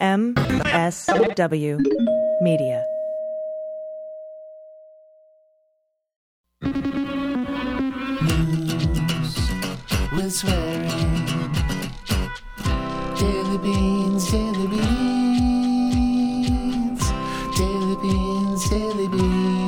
[0.00, 1.82] MSW
[2.40, 2.86] Media.
[6.62, 6.94] News
[10.12, 10.86] with swearing.
[13.18, 14.78] Daily beans, daily beans.
[17.56, 19.58] Daily beans, daily beans.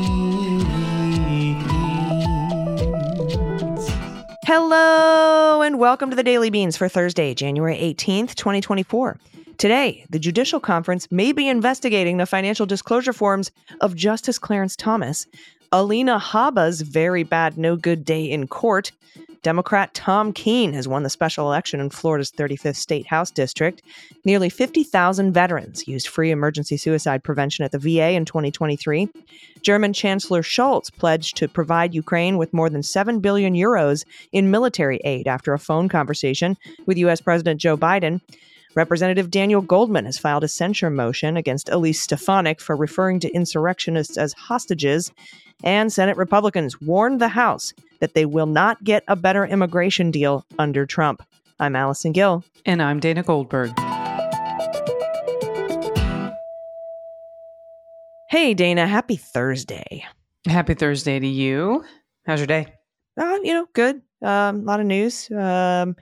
[4.45, 9.19] Hello and welcome to the Daily Beans for Thursday, January 18th, 2024.
[9.61, 13.51] Today, the Judicial Conference may be investigating the financial disclosure forms
[13.83, 15.27] of Justice Clarence Thomas,
[15.71, 18.91] Alina Habba's very bad, no good day in court.
[19.43, 23.83] Democrat Tom Keen has won the special election in Florida's 35th State House District.
[24.25, 29.11] Nearly 50,000 veterans used free emergency suicide prevention at the VA in 2023.
[29.61, 35.03] German Chancellor Scholz pledged to provide Ukraine with more than 7 billion euros in military
[35.05, 36.57] aid after a phone conversation
[36.87, 37.21] with U.S.
[37.21, 38.23] President Joe Biden.
[38.75, 44.17] Representative Daniel Goldman has filed a censure motion against Elise Stefanik for referring to insurrectionists
[44.17, 45.11] as hostages.
[45.65, 50.47] And Senate Republicans warned the House that they will not get a better immigration deal
[50.59, 51.23] under Trump.
[51.59, 52.45] I'm Allison Gill.
[52.65, 53.73] And I'm Dana Goldberg.
[58.29, 60.05] Hey, Dana, happy Thursday.
[60.47, 61.85] Happy Thursday to you.
[62.25, 62.69] How's your day?
[63.21, 63.97] Uh, you know, good.
[64.23, 65.29] Um, a lot of news.
[65.33, 65.97] Um,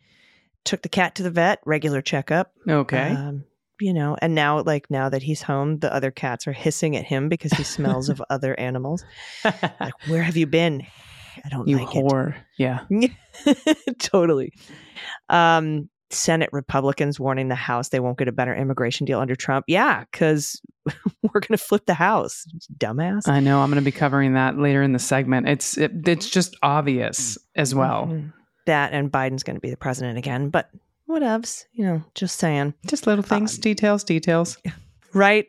[0.68, 2.52] took the cat to the vet, regular checkup.
[2.68, 3.08] Okay.
[3.08, 3.44] Um,
[3.80, 7.04] you know, and now, like now that he's home, the other cats are hissing at
[7.04, 9.04] him because he smells of other animals.
[9.80, 10.86] Like, where have you been?
[11.44, 12.34] I don't you like whore.
[12.58, 12.80] Yeah.
[13.98, 14.52] totally.
[15.28, 19.64] Um, Senate Republicans warning the House they won't get a better immigration deal under Trump.
[19.68, 20.60] Yeah, because
[21.22, 22.44] we're going to flip the House,
[22.76, 23.28] dumbass.
[23.28, 23.60] I know.
[23.60, 25.48] I'm going to be covering that later in the segment.
[25.48, 28.06] It's it, it's just obvious as well.
[28.06, 28.32] Mhm.
[28.68, 30.70] That and Biden's going to be the president again, but
[31.08, 32.74] whatevs, you know, just saying.
[32.86, 34.58] Just little things, Um, details, details.
[35.14, 35.46] right?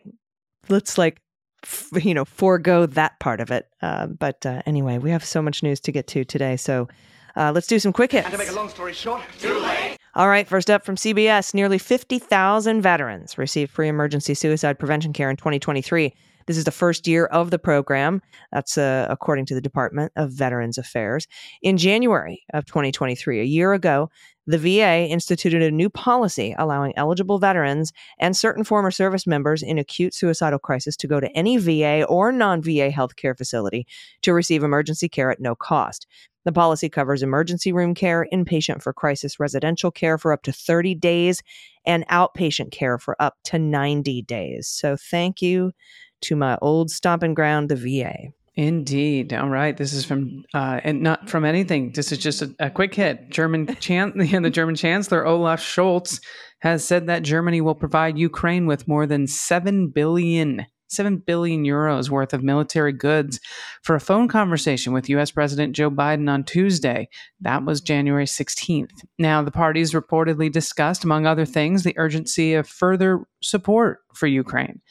[0.69, 1.21] Let's like,
[1.63, 3.67] f- you know, forego that part of it.
[3.81, 6.55] Uh, but uh, anyway, we have so much news to get to today.
[6.57, 6.87] So
[7.35, 8.25] uh, let's do some quick hits.
[8.25, 9.97] And to make a long story short, too late.
[10.15, 15.29] All right, first up from CBS nearly 50,000 veterans received free emergency suicide prevention care
[15.29, 16.13] in 2023.
[16.49, 18.23] This is the first year of the program.
[18.51, 21.27] That's uh, according to the Department of Veterans Affairs.
[21.61, 24.09] In January of 2023, a year ago,
[24.47, 29.77] the VA instituted a new policy allowing eligible veterans and certain former service members in
[29.77, 33.85] acute suicidal crisis to go to any VA or non VA healthcare facility
[34.23, 36.07] to receive emergency care at no cost.
[36.45, 40.95] The policy covers emergency room care, inpatient for crisis residential care for up to 30
[40.95, 41.43] days,
[41.85, 44.67] and outpatient care for up to 90 days.
[44.67, 45.73] So thank you
[46.21, 48.33] to my old stomping ground, the VA.
[48.55, 49.33] Indeed.
[49.33, 49.77] All right.
[49.77, 51.93] This is from uh, and not from anything.
[51.93, 53.29] This is just a, a quick hit.
[53.29, 56.19] German chan- the German Chancellor Olaf Scholz
[56.59, 60.65] has said that Germany will provide Ukraine with more than seven billion.
[60.91, 63.39] 7 billion euros worth of military goods
[63.83, 67.07] for a phone conversation with US President Joe Biden on Tuesday.
[67.41, 69.03] That was January 16th.
[69.19, 74.81] Now, the parties reportedly discussed, among other things, the urgency of further support for Ukraine.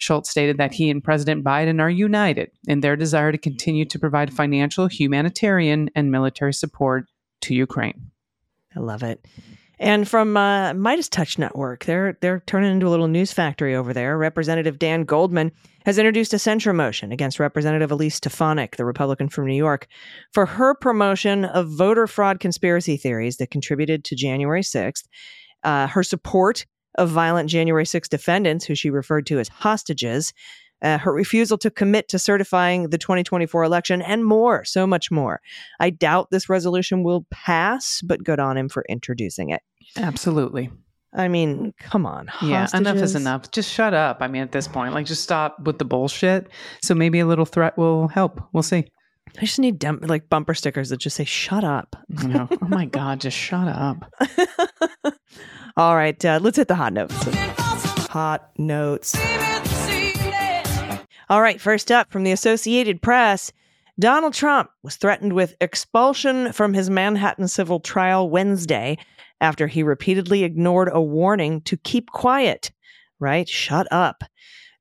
[0.00, 3.98] Scholz stated that he and President Biden are united in their desire to continue to
[3.98, 7.06] provide financial, humanitarian, and military support
[7.42, 8.10] to Ukraine.
[8.76, 9.26] I love it.
[9.80, 14.18] And from uh, MeidasTouch Network, they're they're turning into a little news factory over there.
[14.18, 15.52] Representative Dan Goldman
[15.84, 19.86] has introduced a censure motion against Representative Elise Stefanik, the Republican from New York,
[20.32, 25.04] for her promotion of voter fraud conspiracy theories that contributed to January 6th,
[25.62, 26.66] uh, her support
[26.98, 30.34] of violent January 6th defendants, who she referred to as hostages,
[30.82, 35.40] uh, her refusal to commit to certifying the 2024 election, and more, so much more.
[35.80, 39.62] I doubt this resolution will pass, but good on him for introducing it.
[39.96, 40.70] Absolutely.
[41.14, 42.30] I mean, come on.
[42.42, 43.50] Yeah, enough is enough.
[43.50, 44.18] Just shut up.
[44.20, 46.48] I mean, at this point, like, just stop with the bullshit.
[46.82, 48.40] So maybe a little threat will help.
[48.52, 48.84] We'll see.
[49.36, 52.68] I just need dump, like bumper stickers that just say "shut up." You know, oh
[52.68, 54.12] my God, just shut up.
[55.78, 57.14] All right, uh, let's hit the hot notes.
[58.08, 59.14] Hot notes.
[61.28, 63.52] All right, first up from the Associated Press,
[63.96, 68.98] Donald Trump was threatened with expulsion from his Manhattan civil trial Wednesday
[69.40, 72.72] after he repeatedly ignored a warning to keep quiet.
[73.20, 73.48] Right?
[73.48, 74.24] Shut up.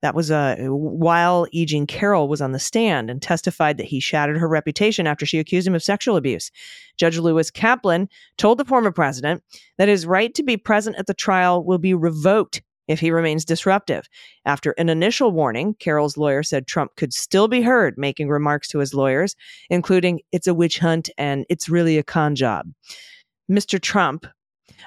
[0.02, 1.66] That was uh, while E.
[1.66, 5.40] Jean Carroll was on the stand and testified that he shattered her reputation after she
[5.40, 6.52] accused him of sexual abuse.
[6.98, 8.08] Judge Lewis Kaplan
[8.38, 9.44] told the former president
[9.78, 13.44] that his right to be present at the trial will be revoked if he remains
[13.44, 14.08] disruptive.
[14.46, 18.80] After an initial warning, Carroll's lawyer said Trump could still be heard making remarks to
[18.80, 19.36] his lawyers,
[19.70, 22.68] including, it's a witch hunt and it's really a con job.
[23.52, 23.82] Mr.
[23.82, 24.26] Trump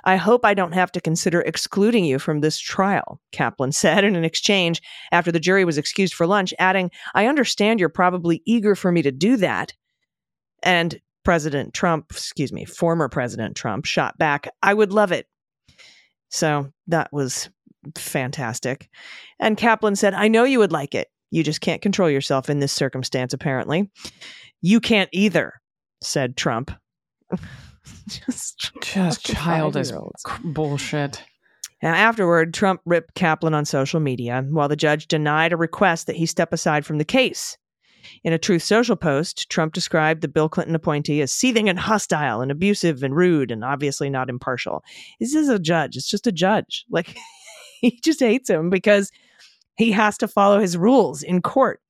[0.05, 4.17] I hope I don't have to consider excluding you from this trial, Kaplan said in
[4.17, 4.83] an exchange
[5.13, 9.03] after the jury was excused for lunch, adding, I understand you're probably eager for me
[9.03, 9.73] to do that.
[10.63, 15.27] And President Trump, excuse me, former President Trump shot back, I would love it.
[16.31, 17.51] So that was
[17.97, 18.89] fantastic.
[19.39, 21.09] And Kaplan said, I know you would like it.
[21.31, 23.91] You just can't control yourself in this circumstance, apparently.
[24.61, 25.55] You can't either,
[26.03, 26.71] said Trump.
[28.09, 29.91] just Just childish
[30.45, 31.23] bullshit.
[31.83, 36.17] Now, afterward, Trump ripped Kaplan on social media while the judge denied a request that
[36.17, 37.57] he step aside from the case.
[38.25, 42.41] In a Truth Social post, Trump described the Bill Clinton appointee as seething and hostile
[42.41, 44.83] and abusive and rude and obviously not impartial.
[45.19, 45.97] This is a judge.
[45.97, 46.85] It's just a judge.
[46.91, 47.17] Like,
[47.81, 49.11] he just hates him because
[49.81, 51.81] he has to follow his rules in court.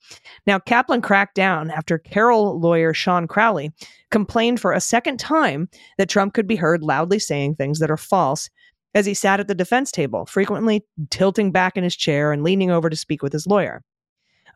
[0.47, 3.73] Now, Kaplan cracked down after Carroll lawyer Shawn Crowley
[4.13, 7.97] complained for a second time that Trump could be heard loudly saying things that are
[7.97, 8.49] false
[8.95, 12.71] as he sat at the defense table, frequently tilting back in his chair and leaning
[12.71, 13.83] over to speak with his lawyer.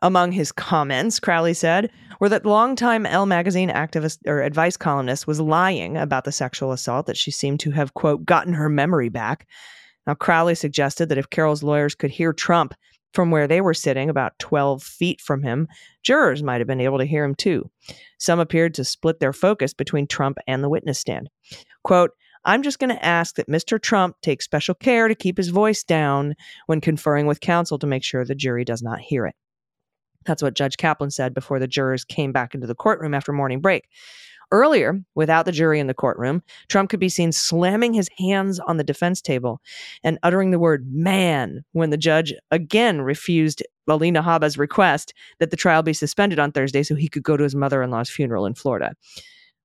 [0.01, 1.91] Among his comments, Crowley said,
[2.21, 7.05] were that longtime Elle magazine activist or advice columnist was lying about the sexual assault
[7.07, 9.45] that she seemed to have, quote, gotten her memory back.
[10.07, 12.73] Now, Crowley suggested that if Carroll's lawyers could hear Trump
[13.15, 15.67] from where they were sitting, about 12 feet from him,
[16.03, 17.69] jurors might have been able to hear him too.
[18.19, 21.29] Some appeared to split their focus between Trump and the witness stand.
[21.83, 22.11] Quote,
[22.43, 23.81] I'm just going to ask that Mr.
[23.81, 26.35] Trump take special care to keep his voice down
[26.67, 29.35] when conferring with counsel to make sure the jury does not hear it.
[30.25, 33.61] That's what Judge Kaplan said before the jurors came back into the courtroom after morning
[33.61, 33.87] break.
[34.51, 38.77] Earlier, without the jury in the courtroom, Trump could be seen slamming his hands on
[38.77, 39.61] the defense table
[40.03, 45.57] and uttering the word man when the judge again refused Alina Habba's request that the
[45.57, 48.45] trial be suspended on Thursday so he could go to his mother in law's funeral
[48.45, 48.93] in Florida.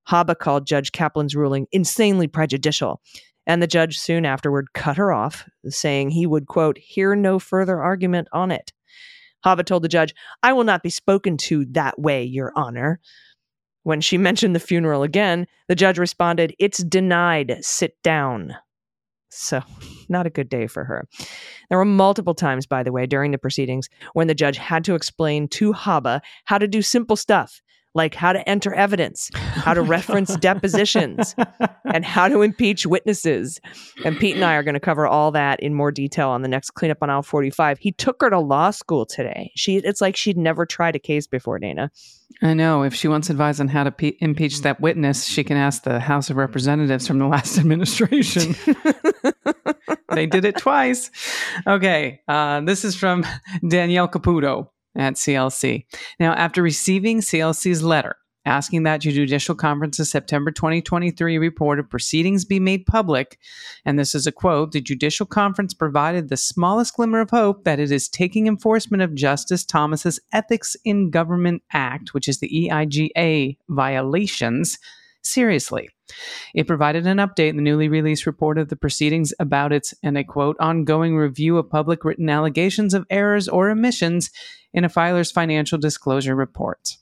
[0.09, 3.00] Habba called Judge Kaplan's ruling insanely prejudicial,
[3.47, 7.81] and the judge soon afterward cut her off, saying he would, quote, hear no further
[7.81, 8.73] argument on it.
[9.44, 13.00] Habba told the judge, I will not be spoken to that way, Your Honor.
[13.82, 17.59] When she mentioned the funeral again, the judge responded, It's denied.
[17.62, 18.55] Sit down.
[19.31, 19.62] So,
[20.09, 21.06] not a good day for her.
[21.69, 24.94] There were multiple times, by the way, during the proceedings when the judge had to
[24.94, 27.62] explain to Habba how to do simple stuff
[27.95, 31.35] like how to enter evidence, how to reference depositions,
[31.93, 33.61] and how to impeach witnesses.
[34.05, 36.49] And Pete and I are going to cover all that in more detail on the
[36.49, 37.79] next cleanup on aisle 45.
[37.79, 39.51] He took her to law school today.
[39.57, 41.91] She it's like she'd never tried a case before, Dana.
[42.43, 42.85] I know.
[42.85, 45.99] If she wants advice on how to pe- impeach that witness, she can ask the
[45.99, 48.55] House of Representatives from the last administration.
[50.15, 51.11] they did it twice.
[51.67, 52.21] Okay.
[52.29, 53.27] Uh, this is from
[53.67, 55.85] Danielle Caputo at CLC.
[56.19, 58.17] Now, after receiving CLC's letter
[58.47, 63.39] asking that Judicial Conference's September 2023 report of proceedings be made public,
[63.85, 67.81] and this is a quote the Judicial Conference provided the smallest glimmer of hope that
[67.81, 73.57] it is taking enforcement of Justice Thomas's Ethics in Government Act, which is the EIGA
[73.69, 74.79] violations,
[75.23, 75.91] seriously.
[76.55, 80.19] It provided an update in the newly released report of the proceedings about its, and
[80.19, 84.31] I quote, ongoing review of public written allegations of errors or omissions
[84.73, 86.99] in a filer's financial disclosure reports.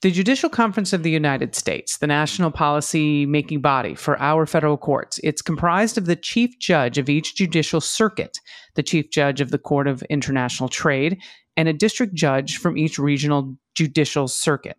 [0.00, 4.76] The Judicial Conference of the United States, the national policy making body for our federal
[4.76, 8.38] courts, it's comprised of the chief judge of each judicial circuit,
[8.76, 11.20] the chief judge of the Court of International Trade,
[11.56, 14.76] and a district judge from each regional judicial circuit.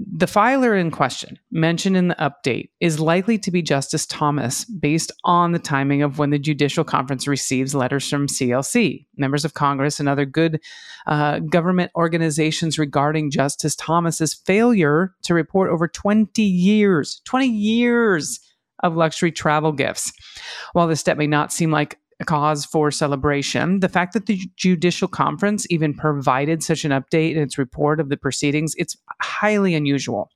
[0.00, 5.10] The filer in question, mentioned in the update, is likely to be Justice Thomas based
[5.24, 9.98] on the timing of when the Judicial Conference receives letters from CLC, members of Congress,
[9.98, 10.60] and other good
[11.08, 18.38] uh, government organizations regarding Justice Thomas's failure to report over 20 years, 20 years
[18.84, 20.12] of luxury travel gifts.
[20.74, 23.80] While this step may not seem like cause for celebration.
[23.80, 28.08] The fact that the Judicial Conference even provided such an update in its report of
[28.08, 30.30] the proceedings, it's highly unusual.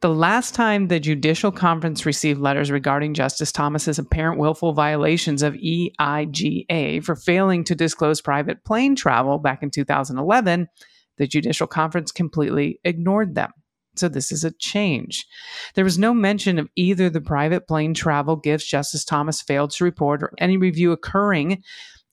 [0.00, 5.54] The last time the Judicial Conference received letters regarding Justice Thomas's apparent willful violations of
[5.54, 10.68] EIGA for failing to disclose private plane travel back in 2011,
[11.16, 13.52] the Judicial Conference completely ignored them.
[13.98, 15.26] So this is a change.
[15.74, 19.84] There was no mention of either the private plane travel gifts Justice Thomas failed to
[19.84, 21.62] report or any review occurring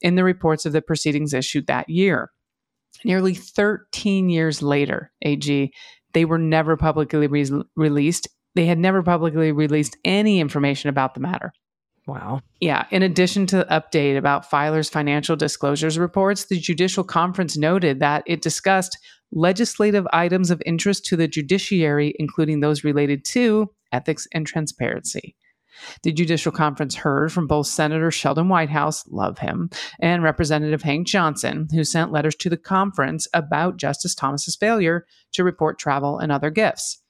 [0.02, 2.30] in the reports of the proceedings issued that year.
[3.06, 5.72] Nearly 13 years later, AG,
[6.14, 8.28] they were never publicly re- released.
[8.56, 11.52] They had never publicly released any information about the matter.
[12.06, 12.42] Wow.
[12.60, 12.86] Yeah.
[12.92, 18.24] In addition to the update about filers' financial disclosures reports, the Judicial Conference noted that
[18.26, 18.98] it discussed
[19.34, 25.36] legislative items of interest to the judiciary, including those related to ethics and transparency.
[26.04, 31.68] The Judicial Conference heard from both Senator Sheldon Whitehouse, love him, and Representative Hank Johnson,
[31.72, 36.52] who sent letters to the conference about Justice Thomas's failure to report travel and other
[36.52, 37.02] gifts.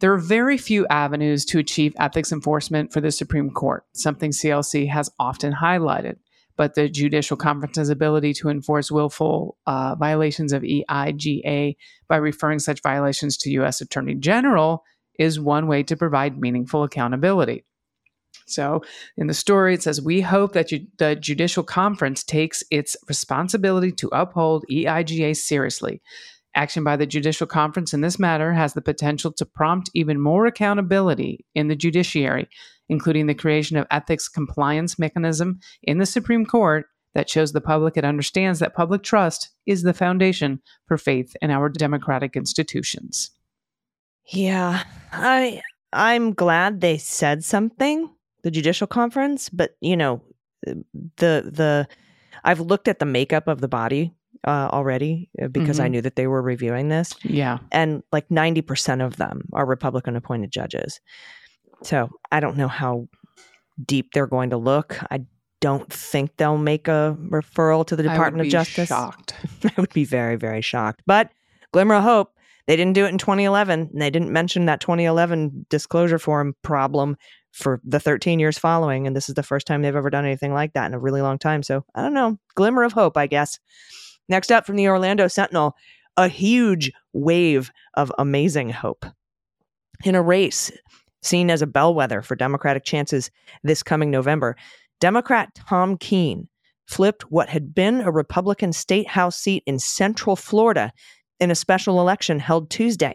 [0.00, 4.88] There are very few avenues to achieve ethics enforcement for the Supreme Court, something CLC
[4.90, 6.16] has often highlighted.
[6.56, 11.76] But the Judicial Conference's ability to enforce willful uh, violations of EIGA
[12.08, 13.80] by referring such violations to U.S.
[13.80, 14.84] Attorney General
[15.18, 17.64] is one way to provide meaningful accountability.
[18.46, 18.82] So,
[19.16, 24.08] in the story, it says, We hope that the Judicial Conference takes its responsibility to
[24.12, 26.00] uphold EIGA seriously.
[26.56, 30.46] Action by the Judicial Conference in this matter has the potential to prompt even more
[30.46, 32.48] accountability in the judiciary,
[32.88, 37.96] including the creation of ethics compliance mechanism in the Supreme Court that shows the public
[37.96, 43.30] it understands that public trust is the foundation for faith in our democratic institutions.
[44.26, 44.82] Yeah,
[45.12, 48.10] I I'm glad they said something,
[48.42, 50.22] the judicial conference, but you know,
[50.64, 51.86] the the
[52.44, 54.14] I've looked at the makeup of the body
[54.46, 55.90] uh, already uh, because I Mhm.
[55.90, 57.58] knew that they were reviewing this, Yeah.
[57.72, 61.00] and like ninety percent of them are Republican appointed judges.
[61.82, 63.08] So I don't know how
[63.84, 64.98] deep they're going to look.
[65.10, 65.20] I
[65.60, 68.88] don't think they'll make a referral to the I would Department of be Justice.
[68.88, 69.34] Shocked.
[69.64, 71.02] I would be very, very shocked.
[71.06, 71.30] But
[71.72, 72.32] glimmer of hope,
[72.66, 73.90] they didn't do it in 2011.
[73.92, 77.16] And they didn't mention that 2011 disclosure form problem
[77.52, 79.06] for the 13 years following.
[79.06, 81.22] And this is the first time they've ever done anything like that in a really
[81.22, 81.62] long time.
[81.62, 82.38] So I don't know.
[82.54, 83.58] Glimmer of hope, I guess.
[84.28, 85.76] Next up from the Orlando Sentinel,
[86.16, 89.04] a huge wave of amazing hope.
[90.04, 90.70] In a race
[91.22, 93.30] seen as a bellwether for Democratic chances
[93.62, 94.56] this coming November,
[95.00, 96.48] Democrat Tom Keen
[96.86, 100.92] flipped what had been a Republican state house seat in Central Florida
[101.40, 103.14] in a special election held Tuesday.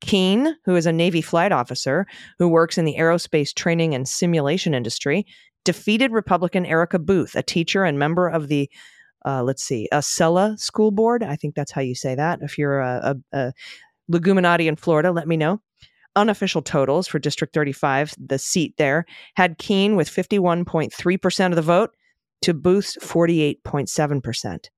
[0.00, 2.06] Keen, who is a Navy flight officer
[2.38, 5.26] who works in the aerospace training and simulation industry,
[5.64, 8.70] defeated Republican Erika Booth, a teacher and member of the,
[9.24, 11.22] uh, let's see, a Osceola School Board.
[11.22, 12.40] I think that's how you say that.
[12.42, 13.52] If you're a, a, a
[14.10, 15.60] Leguminati in Florida, let me know.
[16.16, 21.90] Unofficial totals for District 35, the seat there, had Keen with 51.3% of the vote
[22.42, 24.68] to Booth's 48.7%.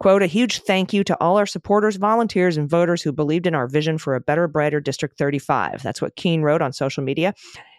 [0.00, 3.54] Quote, a huge thank you to all our supporters, volunteers, and voters who believed in
[3.54, 5.82] our vision for a better, brighter District 35.
[5.82, 7.34] That's what Keen wrote on social media.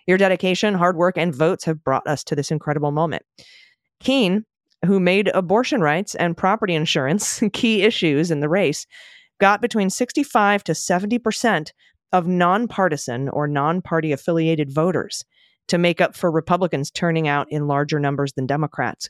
[0.05, 3.23] Your dedication, hard work, and votes have brought us to this incredible moment.
[4.01, 4.45] Keen,
[4.85, 8.85] who made abortion rights and property insurance key issues in the race,
[9.39, 11.71] got between 65 to 70%
[12.11, 15.23] of nonpartisan or non party affiliated voters
[15.67, 19.09] to make up for Republicans turning out in larger numbers than Democrats.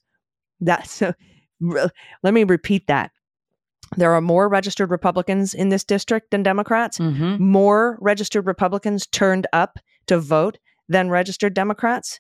[0.60, 1.14] That's so,
[1.62, 3.12] let me repeat that.
[3.98, 7.00] There are more registered Republicans in this district than Democrats.
[7.00, 7.44] Mm-hmm.
[7.44, 10.58] More registered Republicans turned up to vote
[10.88, 12.20] than registered Democrats,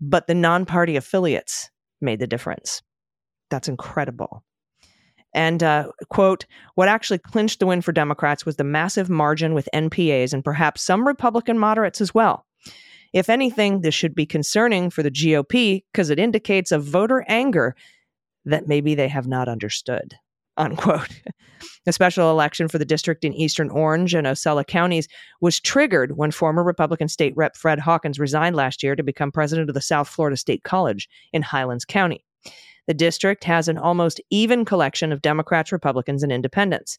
[0.00, 1.70] but the non party affiliates
[2.00, 2.82] made the difference.
[3.50, 4.44] That's incredible.
[5.34, 9.68] And, uh, quote, what actually clinched the win for Democrats was the massive margin with
[9.74, 12.46] NPAs and perhaps some Republican moderates as well.
[13.12, 17.74] If anything, this should be concerning for the GOP because it indicates a voter anger
[18.44, 20.14] that maybe they have not understood.
[20.58, 21.08] Unquote.
[21.86, 25.08] A special election for the district in Eastern Orange and Osceola counties
[25.40, 29.70] was triggered when former Republican State Rep Fred Hawkins resigned last year to become president
[29.70, 32.22] of the South Florida State College in Highlands County.
[32.86, 36.98] The district has an almost even collection of Democrats, Republicans, and independents.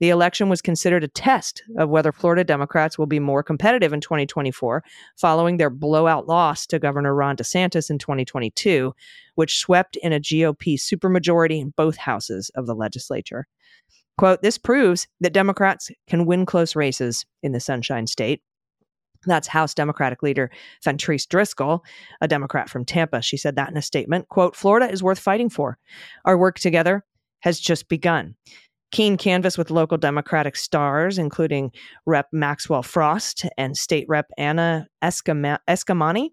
[0.00, 4.00] The election was considered a test of whether Florida Democrats will be more competitive in
[4.00, 4.82] 2024
[5.16, 8.94] following their blowout loss to Governor Ron DeSantis in 2022,
[9.36, 13.46] which swept in a GOP supermajority in both houses of the legislature.
[14.18, 18.42] Quote, this proves that Democrats can win close races in the Sunshine State.
[19.26, 20.50] That's House Democratic leader
[20.84, 21.80] Fentrice Driskell,
[22.20, 23.22] a Democrat from Tampa.
[23.22, 24.28] She said that in a statement.
[24.28, 25.78] Quote, Florida is worth fighting for.
[26.24, 27.04] Our work together
[27.40, 28.34] has just begun.
[28.94, 31.70] Keen canvass with local Democratic stars, including
[32.06, 32.28] Rep.
[32.32, 34.26] Maxwell Frost and State Rep.
[34.38, 36.30] Anna Escama- Eskamani,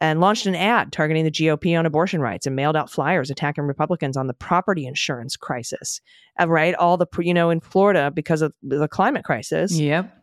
[0.00, 3.64] and launched an ad targeting the GOP on abortion rights and mailed out flyers attacking
[3.64, 6.00] Republicans on the property insurance crisis.
[6.40, 6.74] Uh, right?
[6.76, 10.14] All the, you know, in Florida, because of the climate crisis, Yep.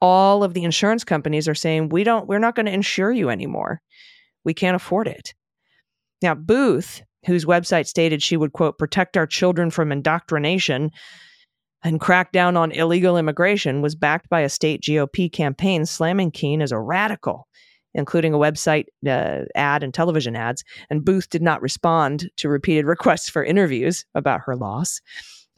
[0.00, 3.30] all of the insurance companies are saying we don't we're not going to insure you
[3.30, 3.80] anymore
[4.44, 5.32] we can't afford it
[6.20, 10.90] now booth whose website stated she would quote protect our children from indoctrination
[11.84, 16.62] and crack down on illegal immigration was backed by a state gop campaign slamming keen
[16.62, 17.48] as a radical
[17.94, 22.86] including a website uh, ad and television ads and booth did not respond to repeated
[22.86, 25.00] requests for interviews about her loss.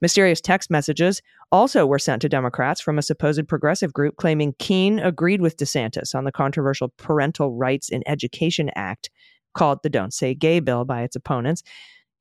[0.01, 4.99] Mysterious text messages also were sent to Democrats from a supposed progressive group claiming Keen
[4.99, 9.09] agreed with DeSantis on the controversial Parental Rights in Education Act,
[9.55, 11.63] called the Don't Say Gay bill by its opponents.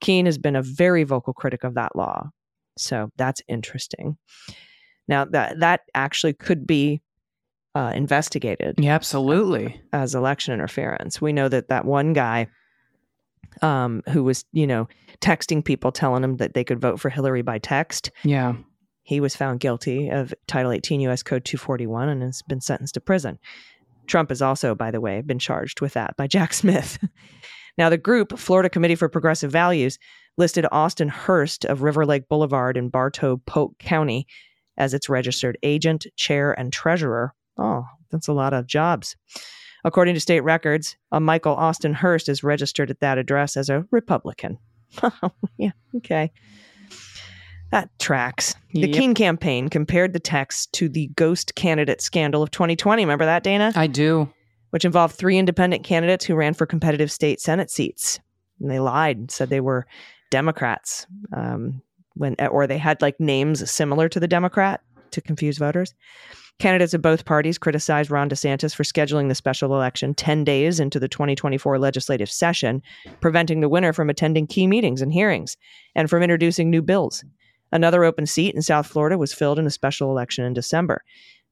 [0.02, 2.30] Keen has been a very vocal critic of that law.
[2.78, 4.18] So that's interesting.
[5.08, 7.02] Now that that actually could be
[7.76, 9.82] uh, investigated Yeah, absolutely.
[9.92, 11.20] as election interference.
[11.22, 12.48] We know that that one guy
[13.62, 14.88] um, who was, you know,
[15.22, 18.56] texting people telling them that they could vote for Hillary by text, Yeah.
[19.04, 21.22] he was found guilty of Title 18 U.S.
[21.24, 23.38] Code 241 and has been sentenced to prison.
[24.08, 26.98] Trump has also, by the way, been charged with that by Jack Smith.
[27.78, 29.98] now, the group, Florida Committee for Progressive Values,
[30.38, 34.28] listed Austin Hurst of River Lake Boulevard in Bartow Polk County
[34.78, 37.34] as its registered agent, chair, and treasurer.
[37.58, 39.16] Oh, that's a lot of jobs.
[39.86, 43.86] According to state records, a Michael Austin Hurst is registered at that address as a
[43.92, 44.58] Republican.
[45.02, 46.32] Oh, yeah, okay.
[47.74, 48.54] That tracks.
[48.74, 48.92] The Yep.
[48.92, 53.02] Keen campaign compared the text to the ghost candidate scandal of 2020.
[53.02, 53.74] Remember that, Dana?
[53.76, 54.32] I do.
[54.70, 58.20] Which involved three independent candidates who ran for competitive state Senate seats.
[58.60, 59.88] And they lied and said they were
[60.30, 61.82] Democrats um,
[62.14, 65.96] when, or they had like names similar to the Democrat to confuse voters.
[66.60, 71.00] Candidates of both parties criticized Ron DeSantis for scheduling the special election 10 days into
[71.00, 72.84] the 2024 legislative session,
[73.20, 75.58] preventing the winner from attending key meetings and hearings
[75.96, 77.26] and from introducing new bills.
[77.74, 81.04] Another open seat in South Florida was filled in a special election in December.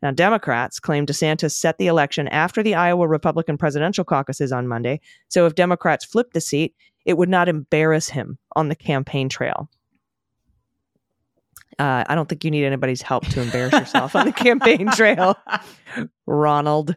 [0.04, 5.02] Now, Democrats claim DeSantis set the election after the Iowa Republican presidential caucuses on Monday,
[5.30, 6.76] so if Democrats flipped the seat,
[7.06, 9.68] it would not embarrass him on the campaign trail.
[11.80, 15.36] Uh, I don't think you need anybody's help to embarrass yourself on the campaign trail,
[16.28, 16.96] Ronald.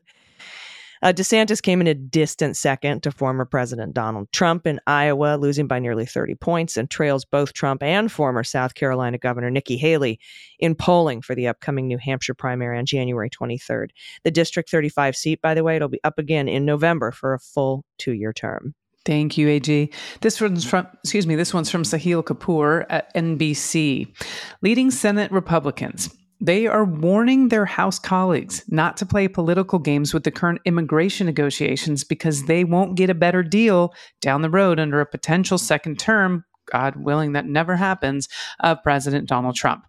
[1.04, 5.66] Uh, DeSantis came in a distant second to former President Donald Trump in Iowa, losing
[5.66, 10.18] by nearly 30 points, and trails both Trump and former South Carolina Governor Nikki Haley
[10.58, 13.90] in polling for the upcoming New Hampshire primary on January 23rd.
[14.22, 17.38] The District 35 seat, by the way, it'll be up again in November for a
[17.38, 18.74] full two year term.
[19.04, 19.90] Thank you, AG.
[20.22, 24.08] This one's from, excuse me, this one's from Sahil Kapoor at NBC.
[24.62, 26.08] Leading Senate Republicans.
[26.44, 31.24] They are warning their House colleagues not to play political games with the current immigration
[31.24, 35.98] negotiations because they won't get a better deal down the road under a potential second
[35.98, 38.28] term, God willing that never happens,
[38.60, 39.86] of President Donald Trump.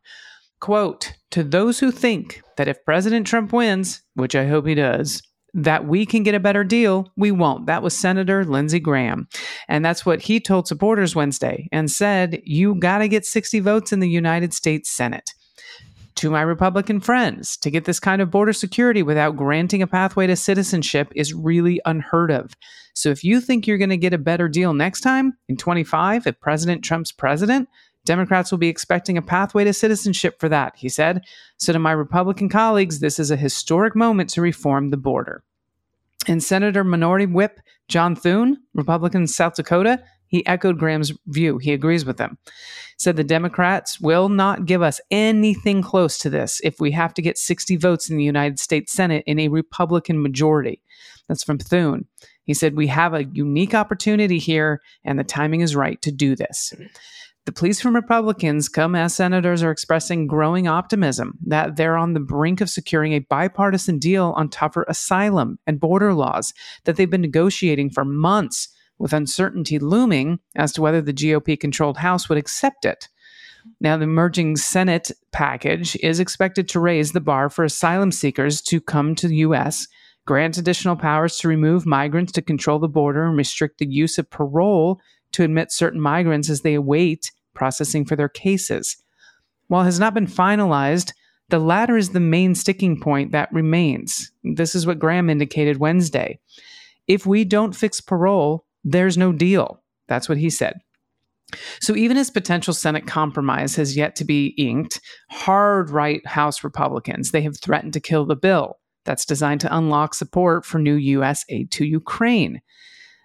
[0.61, 5.21] Quote To those who think that if President Trump wins, which I hope he does,
[5.53, 7.65] that we can get a better deal, we won't.
[7.65, 9.27] That was Senator Lindsey Graham.
[9.67, 13.91] And that's what he told supporters Wednesday and said, You got to get 60 votes
[13.91, 15.31] in the United States Senate.
[16.15, 20.27] To my Republican friends, to get this kind of border security without granting a pathway
[20.27, 22.55] to citizenship is really unheard of.
[22.93, 26.25] So if you think you're going to get a better deal next time in 25
[26.25, 27.67] if President Trump's president,
[28.05, 31.21] Democrats will be expecting a pathway to citizenship for that, he said.
[31.57, 35.43] So, to my Republican colleagues, this is a historic moment to reform the border.
[36.27, 40.03] And Senator Minority Whip John Thune, Republican South Dakota,
[40.35, 41.59] he echoed Graham's view.
[41.59, 42.37] He agrees with them.
[42.97, 47.21] Said the Democrats will not give us anything close to this if we have to
[47.21, 50.81] get 60 votes in the United States Senate in a Republican majority.
[51.29, 52.05] That's from Thune.
[52.43, 56.35] He said, We have a unique opportunity here, and the timing is right to do
[56.35, 56.73] this.
[57.45, 62.19] The pleas from Republicans come as senators are expressing growing optimism that they're on the
[62.19, 67.21] brink of securing a bipartisan deal on tougher asylum and border laws that they've been
[67.21, 72.85] negotiating for months, with uncertainty looming as to whether the GOP controlled House would accept
[72.85, 73.07] it.
[73.81, 78.79] Now, the emerging Senate package is expected to raise the bar for asylum seekers to
[78.79, 79.87] come to the U.S.,
[80.25, 84.29] grant additional powers to remove migrants to control the border, and restrict the use of
[84.29, 84.99] parole
[85.31, 88.97] to admit certain migrants as they await processing for their cases.
[89.67, 91.11] While it has not been finalized,
[91.49, 94.31] the latter is the main sticking point that remains.
[94.43, 96.39] This is what Graham indicated Wednesday.
[97.07, 99.83] If we don't fix parole, there's no deal.
[100.07, 100.75] That's what he said.
[101.81, 107.31] So even as potential Senate compromise has yet to be inked, hard right House Republicans,
[107.31, 111.43] they have threatened to kill the bill that's designed to unlock support for new US
[111.49, 112.61] aid to Ukraine.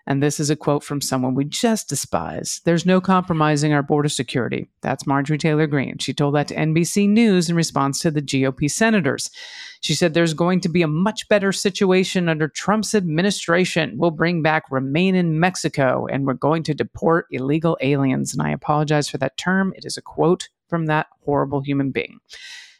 [0.06, 2.60] And this is a quote from someone we just despise.
[2.64, 4.68] There's no compromising our border security.
[4.80, 5.98] That's Marjorie Taylor Greene.
[5.98, 9.30] She told that to NBC News in response to the GOP senators.
[9.80, 13.94] She said there's going to be a much better situation under Trump's administration.
[13.96, 18.32] We'll bring back Remain in Mexico and we're going to deport illegal aliens.
[18.32, 19.72] And I apologize for that term.
[19.76, 22.20] It is a quote from that horrible human being.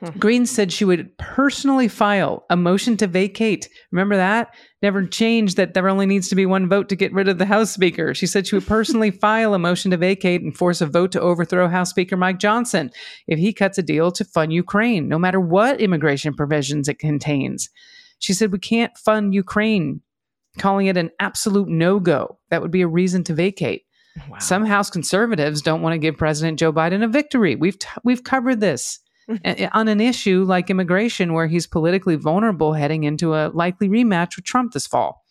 [0.00, 0.18] Hmm.
[0.18, 3.68] Greens said she would personally file a motion to vacate.
[3.92, 4.54] Remember that?
[4.82, 7.44] Never changed that there only needs to be one vote to get rid of the
[7.44, 8.14] House Speaker.
[8.14, 11.20] She said she would personally file a motion to vacate and force a vote to
[11.20, 12.90] overthrow House Speaker Mike Johnson
[13.26, 17.68] if he cuts a deal to fund Ukraine, no matter what immigration provisions it contains.
[18.18, 20.00] She said, We can't fund Ukraine,
[20.58, 22.38] calling it an absolute no go.
[22.48, 23.82] That would be a reason to vacate.
[24.28, 24.38] Wow.
[24.38, 27.54] Some House conservatives don't want to give President Joe Biden a victory.
[27.54, 28.98] We've t- we've covered this
[29.72, 34.44] on an issue like immigration, where he's politically vulnerable heading into a likely rematch with
[34.44, 35.24] Trump this fall.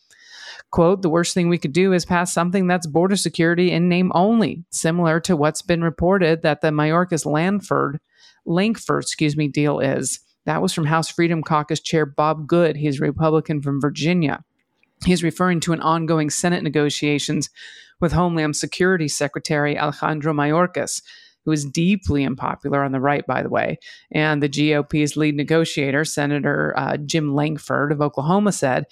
[0.72, 4.12] "Quote: The worst thing we could do is pass something that's border security in name
[4.14, 8.00] only, similar to what's been reported that the Mayorkas Lanford,
[8.46, 12.78] Lankford, excuse me, deal is." That was from House Freedom Caucus Chair Bob Good.
[12.78, 14.44] He's a Republican from Virginia.
[15.06, 17.50] He's referring to an ongoing Senate negotiations
[18.02, 21.02] with Homeland Security Secretary Alejandro Mayorkas,
[21.46, 23.78] who is deeply unpopular on the right, by the way.
[24.12, 28.86] And the GOP's lead negotiator, Senator uh, Jim Lankford of Oklahoma, said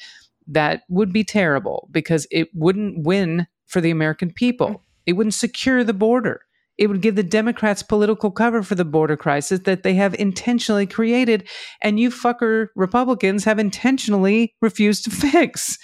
[0.48, 4.84] that would be terrible because it wouldn't win for the American people.
[5.06, 6.42] It wouldn't secure the border.
[6.78, 10.86] It would give the Democrats political cover for the border crisis that they have intentionally
[10.86, 11.48] created,
[11.82, 15.78] and you fucker Republicans have intentionally refused to fix.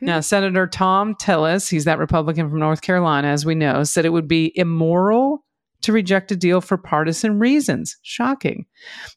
[0.00, 4.12] Now, Senator Thom Tillis, he's that Republican from North Carolina, as we know, said it
[4.12, 5.44] would be immoral
[5.82, 7.96] to reject a deal for partisan reasons.
[8.02, 8.66] Shocking.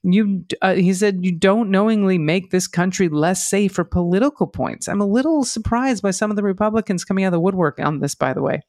[0.03, 4.87] You, uh, he said, you don't knowingly make this country less safe for political points.
[4.87, 7.99] I'm a little surprised by some of the Republicans coming out of the woodwork on
[7.99, 8.61] this, by the way.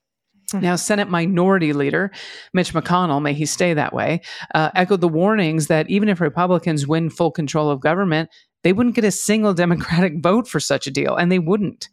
[0.55, 2.13] Now, Senate Minority Leader
[2.53, 4.21] Mitch McConnell, may he stay that way,
[4.55, 8.31] uh, echoed the warnings that even if Republicans win full control of government,
[8.63, 11.89] they wouldn't get a single Democratic vote for such a deal, and they wouldn't.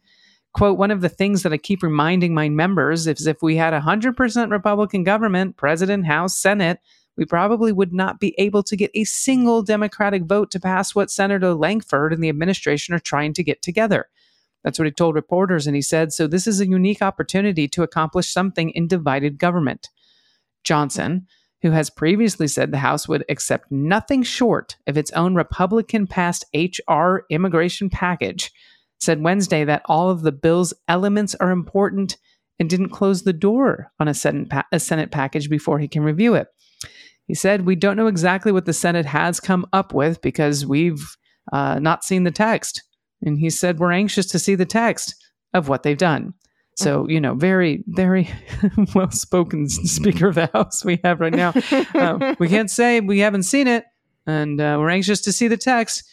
[0.53, 3.73] Quote, one of the things that I keep reminding my members is if we had
[3.73, 6.79] a 100% Republican government, President, House, Senate,
[7.17, 11.11] we probably would not be able to get a single Democratic vote to pass what
[11.11, 14.09] Senator Lankford and the administration are trying to get together.
[14.63, 15.67] That's what he told reporters.
[15.67, 19.89] And he said, So this is a unique opportunity to accomplish something in divided government.
[20.63, 21.27] Johnson,
[21.61, 26.45] who has previously said the House would accept nothing short of its own Republican passed
[26.53, 27.25] H.R.
[27.29, 28.51] immigration package,
[29.03, 32.17] said Wednesday that all of the bill's elements are important
[32.59, 36.03] and didn't close the door on a Senate, pa- a Senate package before he can
[36.03, 36.47] review it.
[37.27, 41.15] He said, We don't know exactly what the Senate has come up with because we've
[41.51, 42.83] uh, not seen the text.
[43.21, 45.15] And he said, We're anxious to see the text
[45.53, 46.33] of what they've done.
[46.75, 48.29] So, you know, very, very
[48.95, 51.53] well spoken Speaker of the House we have right now.
[51.93, 53.85] Uh, we can't say we haven't seen it,
[54.25, 56.03] and uh, we're anxious to see the text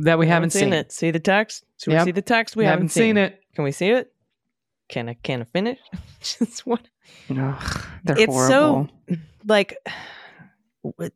[0.00, 0.72] that we haven't, seen.
[0.72, 0.92] it.
[0.92, 1.64] See the text?
[1.76, 2.56] So we see the text.
[2.56, 3.40] We We haven't, seen, it.
[3.54, 4.12] Can we see it?
[4.88, 5.78] Can I can I finish?
[6.20, 6.82] Just what
[7.30, 8.90] Ugh, they're it's horrible.
[9.08, 9.76] so like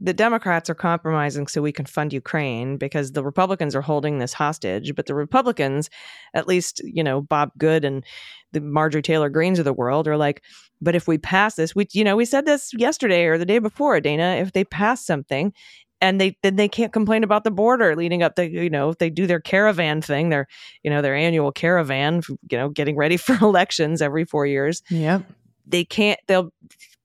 [0.01, 4.33] the Democrats are compromising so we can fund Ukraine because the Republicans are holding this
[4.33, 4.95] hostage.
[4.95, 5.91] But the Republicans,
[6.35, 8.05] at least, you know, Bob Good and
[8.53, 10.43] the Marjorie Taylor Greens of the world are like,
[10.81, 13.59] but if we pass this, we, you know, we said this yesterday or the day
[13.59, 15.53] before, Dana, if they pass something
[16.01, 18.99] and they then they can't complain about the border leading up to you know if
[18.99, 20.47] they do their caravan thing their
[20.83, 25.23] you know their annual caravan you know getting ready for elections every four years Yep.
[25.67, 26.51] they can't they'll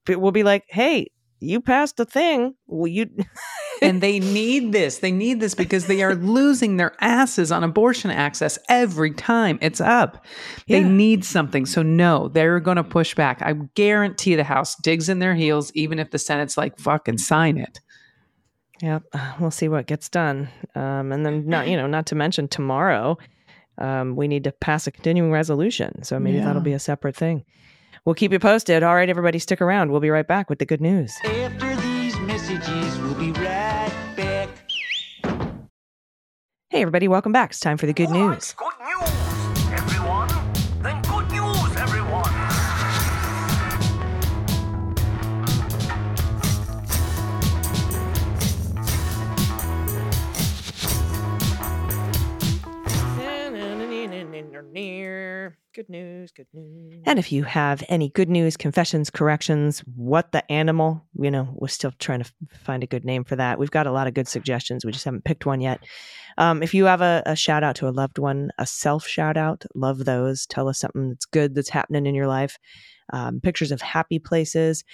[0.08, 1.08] will be like hey
[1.40, 3.06] you passed the thing well you
[3.82, 4.98] and they need this.
[4.98, 9.80] They need this because they are losing their asses on abortion access every time it's
[9.80, 10.24] up.
[10.68, 10.88] They Yeah.
[10.88, 11.66] need something.
[11.66, 13.42] So, no, they're going to push back.
[13.42, 17.58] I guarantee the House digs in their heels, even if the Senate's like, fucking sign
[17.58, 17.80] it.
[18.82, 19.04] Yep,
[19.40, 20.48] we'll see what gets done.
[20.74, 23.16] Um, and then, not you know, not to mention tomorrow,
[23.78, 26.02] um, we need to pass a continuing resolution.
[26.02, 26.44] So maybe Yeah.
[26.44, 27.44] that'll be a separate thing.
[28.04, 28.82] We'll keep you posted.
[28.82, 29.92] All right, everybody, stick around.
[29.92, 31.14] We'll be right back with the good news.
[31.24, 34.48] After these messages, we'll be right back.
[36.70, 37.50] Hey, everybody, welcome back.
[37.50, 38.54] It's time for the good news.
[38.54, 38.71] Good
[55.74, 57.00] Good news, good news.
[57.06, 61.68] And if you have any good news, confessions, corrections, what the animal, you know, we're
[61.68, 62.30] still trying to
[62.62, 63.58] find a good name for that.
[63.58, 64.84] We've got a lot of good suggestions.
[64.84, 65.80] We just haven't picked one yet.
[66.36, 69.38] Um, if you have a, a shout out to a loved one, a self shout
[69.38, 70.46] out, love those.
[70.46, 72.58] Tell us something that's good that's happening in your life.
[73.10, 74.84] Um, pictures of happy places,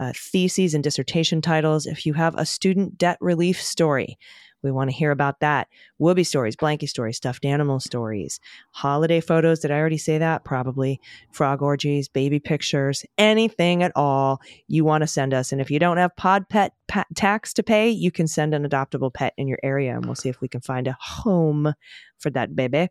[0.00, 1.86] uh, theses and dissertation titles.
[1.86, 4.18] If you have a student debt relief story,
[4.64, 5.68] We want to hear about that.
[5.98, 9.60] Whoopee stories, blankie stories, stuffed animal stories, holiday photos.
[9.60, 10.44] Did I already say that?
[10.44, 11.00] Probably.
[11.30, 15.52] Frog orgies, baby pictures, anything at all you want to send us.
[15.52, 18.68] And if you don't have pod pet pa- tax to pay, you can send an
[18.68, 21.74] adoptable pet in your area and we'll see if we can find a home
[22.18, 22.88] for that baby.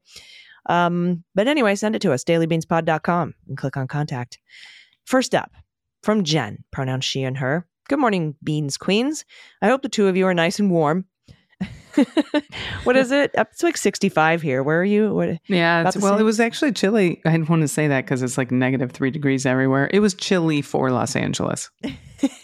[0.68, 4.38] Um, but anyway, send it to us, dailybeanspod.com and click on contact.
[5.06, 5.52] First up,
[6.04, 7.66] from Jen, pronouns she and her.
[7.90, 9.26] Good morning, Beans Queens.
[9.62, 11.06] I hope the two of you are nice and warm.
[12.84, 13.32] what is it?
[13.34, 14.64] It's like 65 here.
[14.64, 15.14] Where are you?
[15.14, 17.22] What, Yeah, About it's, the well, it was actually chilly.
[17.26, 19.90] I didn't want to say that because it's like negative three degrees everywhere.
[19.94, 21.70] It was chilly for Los Angeles.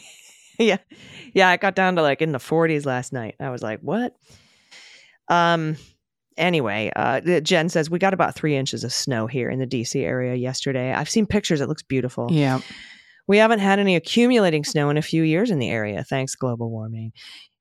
[0.59, 0.77] yeah.
[1.33, 3.35] Yeah, I got down to like in the 40s last night.
[3.39, 4.15] I was like, what?
[5.27, 5.77] Um
[6.37, 10.01] anyway, uh Jen says we got about 3 inches of snow here in the DC
[10.03, 10.93] area yesterday.
[10.93, 11.61] I've seen pictures.
[11.61, 12.27] It looks beautiful.
[12.31, 12.61] Yeah.
[13.27, 16.71] We haven't had any accumulating snow in a few years in the area, thanks global
[16.71, 17.13] warming.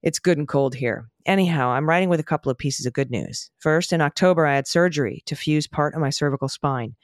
[0.03, 1.09] It's good and cold here.
[1.27, 3.51] Anyhow, I'm writing with a couple of pieces of good news.
[3.59, 6.95] First, in October, I had surgery to fuse part of my cervical spine.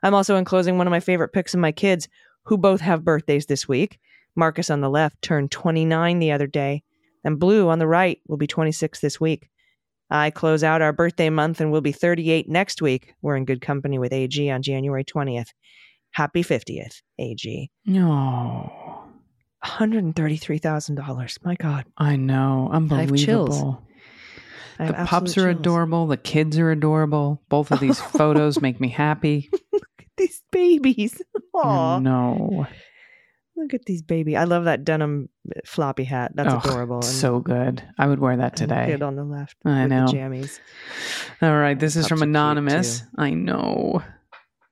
[0.02, 2.08] I'm also enclosing one of my favorite pics of my kids,
[2.44, 3.98] who both have birthdays this week.
[4.36, 6.82] Marcus on the left turned 29 the other day,
[7.24, 9.48] and Blue on the right will be 26 this week.
[10.10, 13.14] I close out our birthday month and we'll be 38 next week.
[13.22, 15.48] We're in good company with AG on January 20th.
[16.12, 17.70] Happy 50th, AG.
[17.86, 18.83] No.
[19.64, 21.44] $133,000.
[21.44, 21.84] My God.
[21.96, 22.68] I know.
[22.72, 23.82] Unbelievable.
[24.78, 25.60] I have The pups are chills.
[25.60, 26.06] adorable.
[26.06, 27.42] The kids are adorable.
[27.48, 29.48] Both of these photos make me happy.
[29.72, 31.20] Look at These babies.
[31.54, 31.98] Aw.
[32.00, 32.66] No.
[33.56, 34.36] Look at these baby.
[34.36, 36.32] I love that denim uh, floppy hat.
[36.34, 36.96] That's Oh, adorable.
[36.96, 37.84] And- So good.
[37.96, 38.86] I would wear that today.
[38.88, 39.56] Kid on the left.
[39.64, 40.06] I know.
[40.08, 40.58] The jammies.
[41.40, 41.78] All right.
[41.78, 43.04] This is from Anonymous.
[43.16, 44.02] I know.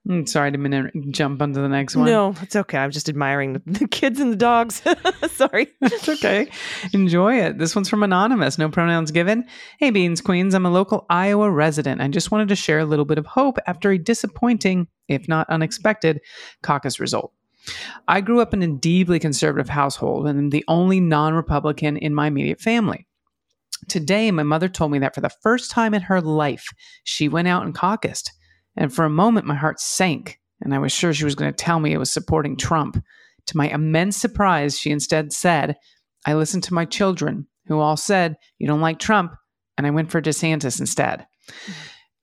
[0.07, 2.07] Mm, sorry to min- jump onto the next one.
[2.07, 2.77] No, it's okay.
[2.77, 4.81] I'm just admiring the, the kids and the dogs.
[5.31, 5.67] Sorry.
[5.81, 6.49] It's okay.
[6.91, 7.57] Enjoy it.
[7.57, 8.57] This one's from Anonymous.
[8.57, 9.45] No pronouns given.
[9.79, 10.53] Hey, Beans Queens.
[10.53, 12.01] I'm a local Iowa resident.
[12.01, 15.49] I just wanted to share a little bit of hope after a disappointing, if not
[15.49, 16.19] unexpected,
[16.61, 17.31] caucus result.
[18.09, 22.13] I grew up in a deeply conservative household and am the only non Republican in
[22.13, 23.07] my immediate family.
[23.87, 26.67] Today, my mother told me that for the first time in her life,
[27.05, 28.31] she went out and caucused.
[28.75, 31.55] And for a moment, my heart sank, and I was sure she was going to
[31.55, 33.03] tell me it was supporting Trump.
[33.47, 35.75] To my immense surprise, she instead said,
[36.25, 39.35] I listened to my children, who all said, You don't like Trump,
[39.77, 41.25] and I went for DeSantis instead.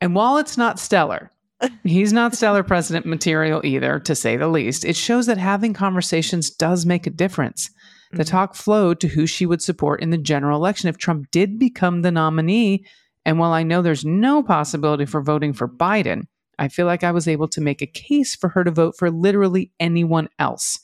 [0.01, 1.31] And while it's not stellar,
[1.85, 6.51] he's not stellar president material either, to say the least, it shows that having conversations
[6.51, 7.71] does make a difference.
[8.13, 8.29] The Mhm.
[8.29, 12.03] talk flowed to who she would support in the general election if Trump did become
[12.03, 12.85] the nominee.
[13.27, 16.23] And while I know there's no possibility for voting for Biden,
[16.61, 19.11] I feel like I was able to make a case for her to vote for
[19.11, 20.79] literally anyone else.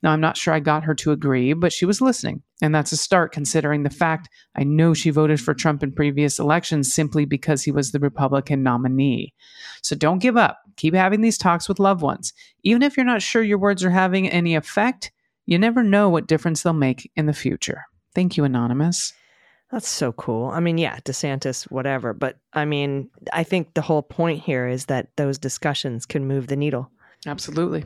[0.00, 2.42] Now, I'm not sure I got her to agree, but she was listening.
[2.62, 6.38] And that's a start considering the fact I know she voted for Trump in previous
[6.38, 9.34] elections simply because he was the Republican nominee.
[9.82, 10.60] So don't give up.
[10.76, 12.32] Keep having these talks with loved ones.
[12.62, 15.10] Even if you're not sure your words are having any effect,
[15.46, 17.86] you never know what difference they'll make in the future.
[18.14, 19.12] Thank you, Anonymous.
[19.70, 20.48] That's so cool.
[20.48, 22.14] I mean, yeah, DeSantis, whatever.
[22.14, 26.46] But I mean, I think the whole point here is that those discussions can move
[26.46, 26.90] the needle.
[27.26, 27.84] Absolutely.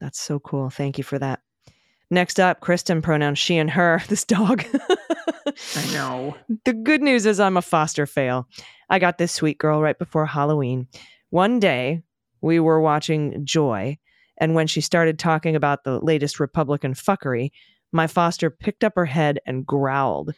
[0.00, 0.68] That's so cool.
[0.68, 1.40] Thank you for that.
[2.10, 4.64] Next up, Kristen, pronouns she and her, this dog.
[4.76, 6.36] I know.
[6.64, 8.46] the good news is I'm a foster fail.
[8.90, 10.88] I got this sweet girl right before Halloween.
[11.30, 12.02] One day,
[12.42, 13.96] we were watching Joy,
[14.36, 17.52] and when she started talking about the latest Republican fuckery,
[17.92, 20.34] my foster picked up her head and growled.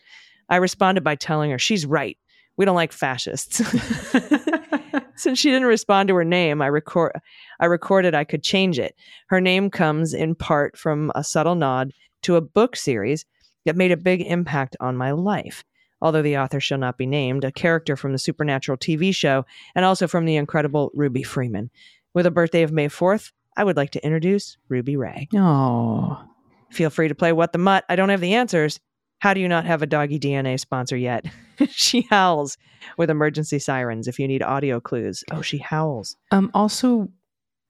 [0.48, 2.16] I responded by telling her, She's right.
[2.56, 3.60] We don't like fascists.
[5.16, 7.12] Since she didn't respond to her name, I record
[7.60, 8.94] I recorded I could change it.
[9.28, 13.24] Her name comes in part from a subtle nod to a book series
[13.64, 15.64] that made a big impact on my life.
[16.02, 19.84] although the author shall not be named, a character from the Supernatural TV show, and
[19.86, 21.70] also from the incredible Ruby Freeman.
[22.12, 25.28] With a birthday of May 4th, I would like to introduce Ruby Ray.
[25.34, 26.22] Oh,
[26.70, 27.84] Feel free to play What the Mutt.
[27.88, 28.80] I don't have the answers.
[29.24, 31.24] How do you not have a doggy DNA sponsor yet?
[31.70, 32.58] she howls
[32.98, 35.24] with emergency sirens if you need audio clues.
[35.32, 36.14] Oh, she howls.
[36.30, 37.08] um, also,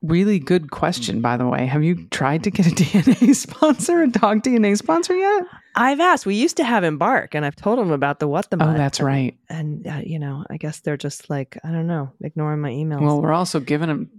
[0.04, 1.20] really good question.
[1.20, 5.14] By the way, have you tried to get a DNA sponsor, a dog DNA sponsor
[5.16, 5.44] yet?
[5.76, 6.24] I've asked.
[6.24, 8.76] We used to have Embark, and I've told them about the What the Oh, Mutt.
[8.76, 9.36] that's right.
[9.48, 13.00] And, uh, you know, I guess they're just like, I don't know, ignoring my emails.
[13.00, 14.10] Well, we're also giving them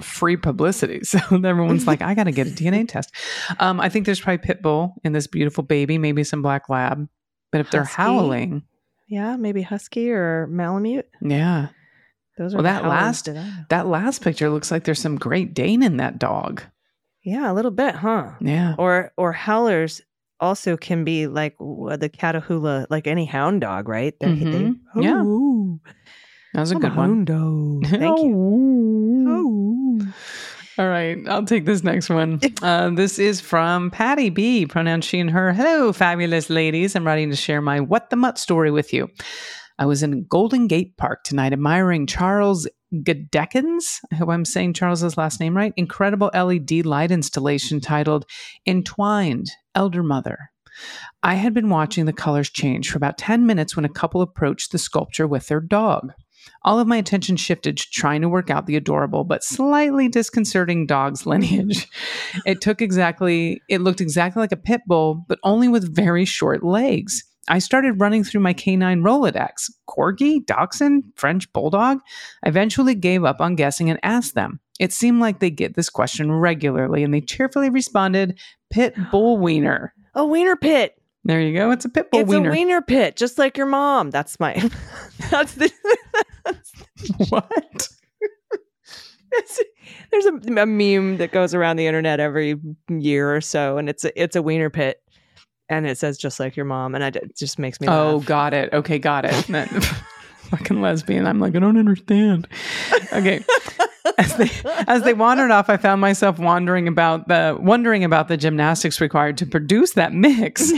[0.00, 3.12] free publicity, so everyone's like, "I got to get a DNA test."
[3.58, 7.08] Um, I think there's probably pit bull in this beautiful baby, maybe some black lab.
[7.50, 8.62] But if they're howling,
[9.08, 11.06] yeah, maybe Husky or Malamute.
[11.20, 11.68] yeah,
[12.36, 13.52] Those are Well, that last- that I know.
[13.70, 16.62] that last picture looks like there's some Great Dane in that dog.
[17.22, 18.32] Yeah, a little bit, huh?
[18.40, 20.00] Yeah, Or or howlers
[20.40, 24.14] also can be like the Catahoula, like any hound dog, right?
[24.20, 24.78] They're- Mhm.
[24.96, 25.22] Yeah.
[25.22, 25.80] Ooh,
[26.52, 27.08] that was a I'm good one.
[27.08, 27.86] hound dog.
[28.00, 29.24] Thank you.
[29.28, 30.00] Oh.
[30.76, 32.40] All right, I'll take this next one.
[32.62, 35.52] Uh, this is from Patty B, pronouns she and her.
[35.52, 36.96] Hello, fabulous ladies.
[36.96, 39.08] I'm writing to share my What the Mutt story with you.
[39.78, 44.00] I was in Golden Gate Park tonight admiring Charles Gadeken's.
[44.12, 45.72] I hope I'm saying Charles's last name right.
[45.76, 48.24] Incredible LED light installation titled
[48.66, 50.50] Entwined Elder Mother.
[51.22, 54.70] I had been watching the colors change for about 10 minutes when a couple approached
[54.70, 56.12] the sculpture with their dog.
[56.62, 60.86] All of my attention shifted to trying to work out the adorable but slightly disconcerting
[60.86, 61.88] dog's lineage.
[62.46, 66.62] It took exactly, it looked exactly like a pit bull, but only with very short
[66.62, 67.24] legs.
[67.48, 71.98] I started running through my canine Rolodex Corgi, Dachshund, French Bulldog.
[72.42, 74.60] I eventually gave up on guessing and asked them.
[74.80, 78.38] It seemed like they get this question regularly, and they cheerfully responded,
[78.70, 79.94] Pit Bull Wiener.
[80.14, 81.00] A wiener pit.
[81.24, 81.70] There you go.
[81.70, 82.50] It's a pit bull it's wiener.
[82.50, 84.10] a wiener pit, just like your mom.
[84.10, 84.52] That's my.
[85.30, 85.70] that's the.
[87.30, 87.88] what?
[90.10, 92.56] There's a, a meme that goes around the internet every
[92.88, 95.02] year or so, and it's a, it's a wiener pit,
[95.68, 97.88] and it says just like your mom, and I, it just makes me.
[97.88, 98.26] Oh, laugh.
[98.26, 98.72] got it.
[98.72, 99.34] Okay, got it.
[100.50, 101.26] Fucking lesbian.
[101.26, 102.46] I'm like, I don't understand.
[103.12, 103.44] Okay.
[104.18, 104.50] As they
[104.86, 109.38] as they wandered off, I found myself wandering about the wondering about the gymnastics required
[109.38, 110.70] to produce that mix.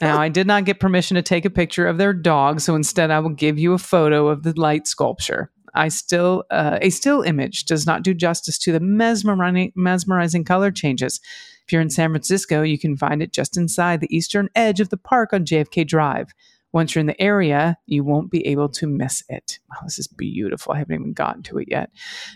[0.00, 3.10] now, I did not get permission to take a picture of their dog, so instead,
[3.10, 5.50] I will give you a photo of the light sculpture.
[5.74, 10.70] I still uh, a still image does not do justice to the mesmerizing mesmerizing color
[10.70, 11.20] changes.
[11.66, 14.90] If you're in San Francisco, you can find it just inside the eastern edge of
[14.90, 16.32] the park on JFK Drive.
[16.72, 19.58] Once you're in the area, you won't be able to miss it.
[19.70, 20.74] Wow, this is beautiful.
[20.74, 21.90] I haven't even gotten to it yet.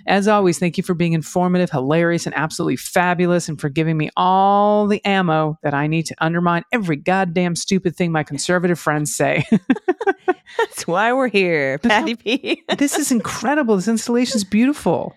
[0.07, 4.11] As always, thank you for being informative, hilarious, and absolutely fabulous, and for giving me
[4.17, 9.15] all the ammo that I need to undermine every goddamn stupid thing my conservative friends
[9.15, 9.45] say.
[10.59, 12.63] That's why we're here, Patty P.
[12.79, 13.77] this is incredible.
[13.77, 15.15] This installation is beautiful.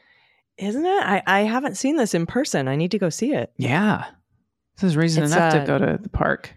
[0.57, 1.03] Isn't it?
[1.03, 2.67] I, I haven't seen this in person.
[2.67, 3.51] I need to go see it.
[3.57, 4.05] Yeah.
[4.75, 6.53] This is reason It's, enough uh, to go to the park.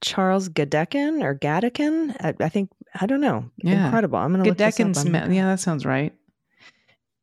[0.00, 2.16] Charles Gadeken or Gadeken?
[2.20, 3.50] I, I think I don't know.
[3.62, 3.86] Yeah.
[3.86, 4.18] Incredible.
[4.18, 5.06] I'm gonna look this up.
[5.06, 6.12] Yeah, that sounds right.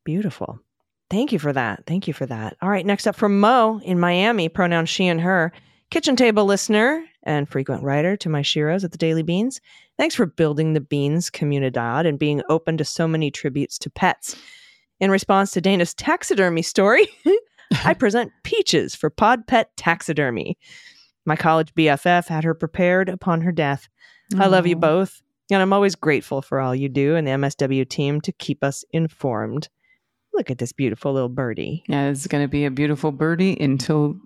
[0.04, 0.60] Beautiful.
[1.10, 1.84] Thank you for that.
[1.86, 2.58] Thank you for that.
[2.62, 5.52] All right, next up from Mo in Miami, pronoun she and her,
[5.90, 9.60] kitchen table listener and frequent writer to my Shiros at the Daily Beans.
[9.98, 14.38] Thanks for building the Beans communidad and being open to so many tributes to pets.
[15.02, 17.08] In response to Dana's taxidermy story,
[17.84, 20.60] I present Peaches for Pod Pet Taxidermy.
[21.26, 23.90] My college BFF had her prepared upon her death.
[24.38, 27.90] I love you both, and I'm always grateful for all you do and the MSW
[27.90, 29.70] team to keep us informed.
[30.34, 31.84] Look at this beautiful little birdie.
[31.88, 34.20] Yeah, it's going to be a beautiful birdie until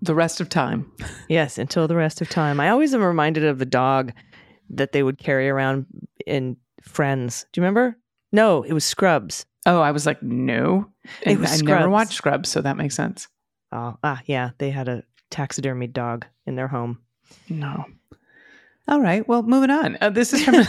[0.00, 0.90] the rest of time.
[1.28, 2.60] Yes, until the rest of time.
[2.60, 4.12] I always am reminded of the dog
[4.70, 5.86] that they would carry around
[6.24, 7.46] in Friends.
[7.52, 7.96] Do you remember?
[8.32, 9.44] No, it was Scrubs.
[9.66, 10.86] Oh, I was like, no.
[11.22, 13.28] It was I never watched Scrubs, so that makes sense.
[13.72, 17.00] Oh, ah, yeah, they had a taxidermy dog in their home.
[17.48, 17.84] No.
[18.88, 19.26] All right.
[19.28, 19.98] Well, moving on.
[20.00, 20.54] Uh, this is from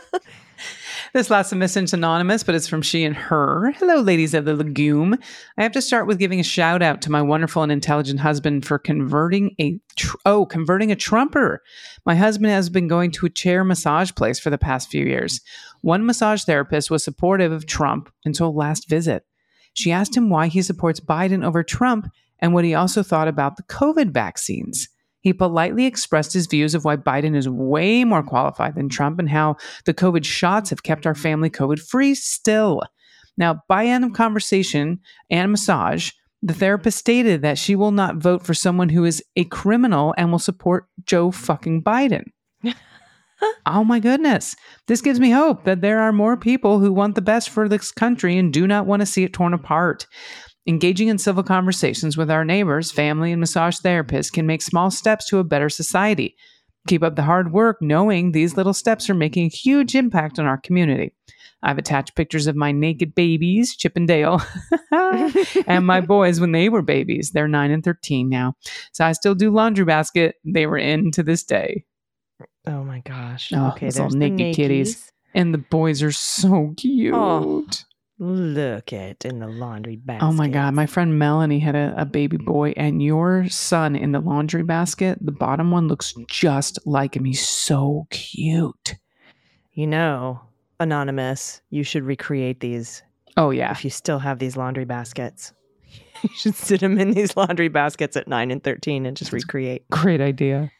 [1.14, 3.70] this last submission's anonymous, but it's from she and her.
[3.78, 5.14] Hello, ladies of the legume.
[5.56, 8.66] I have to start with giving a shout out to my wonderful and intelligent husband
[8.66, 11.62] for converting a tr- oh converting a Trumper.
[12.04, 15.40] My husband has been going to a chair massage place for the past few years.
[15.82, 19.24] One massage therapist was supportive of Trump until last visit.
[19.72, 23.56] She asked him why he supports Biden over Trump and what he also thought about
[23.56, 24.88] the COVID vaccines.
[25.24, 29.28] He politely expressed his views of why Biden is way more qualified than Trump and
[29.28, 29.56] how
[29.86, 32.82] the COVID shots have kept our family COVID free still.
[33.38, 36.10] Now, by end of conversation and massage,
[36.42, 40.30] the therapist stated that she will not vote for someone who is a criminal and
[40.30, 42.24] will support Joe fucking Biden.
[43.66, 44.54] oh my goodness.
[44.88, 47.90] This gives me hope that there are more people who want the best for this
[47.90, 50.06] country and do not want to see it torn apart.
[50.66, 55.26] Engaging in civil conversations with our neighbors, family, and massage therapists can make small steps
[55.26, 56.36] to a better society.
[56.88, 60.46] Keep up the hard work knowing these little steps are making a huge impact on
[60.46, 61.12] our community.
[61.62, 64.42] I've attached pictures of my naked babies, Chip and Dale,
[65.66, 67.30] and my boys when they were babies.
[67.30, 68.54] They're 9 and 13 now.
[68.92, 70.36] So I still do laundry basket.
[70.44, 71.84] They were in to this day.
[72.66, 73.52] Oh my gosh.
[73.52, 75.10] Oh, okay, those there's little the naked kitties.
[75.34, 77.14] And the boys are so oh, cute.
[77.14, 77.66] Oh,
[78.18, 80.24] Look at in the laundry basket.
[80.24, 80.74] Oh my God.
[80.74, 82.44] My friend Melanie had a, a baby mm.
[82.44, 87.24] boy, and your son in the laundry basket, the bottom one looks just like him.
[87.24, 88.94] He's so cute.
[89.72, 90.40] You know,
[90.78, 91.60] anonymous.
[91.70, 93.02] You should recreate these
[93.36, 93.72] Oh, yeah.
[93.72, 95.52] if you still have these laundry baskets.
[96.22, 99.88] you should sit them in these laundry baskets at nine and thirteen and just recreate.
[99.90, 100.70] Great idea.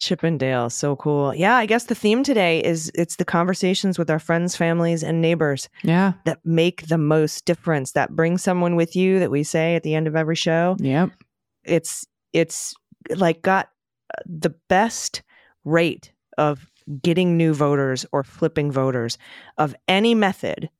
[0.00, 1.34] Chip and Dale, so cool.
[1.34, 5.20] Yeah, I guess the theme today is it's the conversations with our friends, families, and
[5.20, 6.14] neighbors Yeah.
[6.24, 7.92] that make the most difference.
[7.92, 10.76] That bring someone with you that we say at the end of every show.
[10.80, 11.10] Yep.
[11.64, 12.74] It's it's
[13.14, 13.68] like got
[14.16, 15.22] uh, the best
[15.64, 16.70] rate of
[17.02, 19.18] getting new voters or flipping voters
[19.58, 20.70] of any method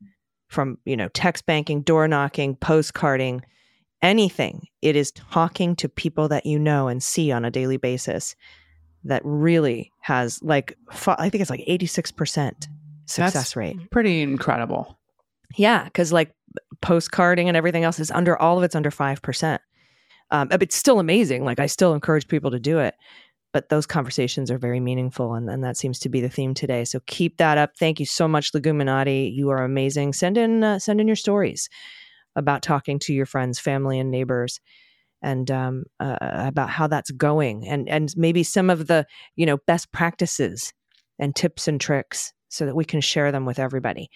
[0.49, 3.43] from you know text banking, door knocking, postcarding,
[4.01, 4.66] anything.
[4.81, 8.35] It is talking to people that you know and see on a daily basis
[9.05, 10.76] that really has like
[11.07, 12.68] I think it's like 86%
[13.07, 13.90] success That's rate.
[13.90, 14.98] Pretty incredible.
[15.57, 16.32] Yeah, because like
[16.82, 19.61] postcarding and everything else is under all of it's under five percent.
[20.30, 21.44] Um, but it's still amazing.
[21.44, 22.94] Like I still encourage people to do it,
[23.53, 26.84] but those conversations are very meaningful, and, and that seems to be the theme today.
[26.84, 27.76] So keep that up.
[27.76, 29.34] Thank you so much, Leguminati.
[29.34, 30.12] You are amazing.
[30.12, 31.68] Send in uh, send in your stories
[32.36, 34.61] about talking to your friends, family, and neighbors,
[35.23, 39.07] and um, uh, about how that's going, and and maybe some of the
[39.37, 40.73] you know best practices
[41.18, 44.11] and tips and tricks, so that we can share them with everybody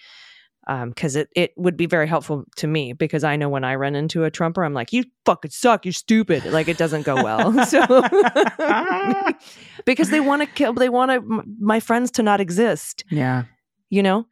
[0.86, 3.94] because it, it would be very helpful to me because I know when I run
[3.94, 6.42] into a Trumper, I'm like, you fucking suck, you're stupid.
[6.46, 7.52] Like it doesn't go well.
[7.66, 7.84] so
[9.84, 11.22] because they want to kill, they want
[11.60, 13.44] my friends to not exist, Yeah.
[13.90, 14.26] you know?